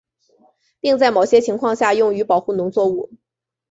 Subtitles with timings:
[0.79, 3.11] 并在某些情况下用于保护农作物。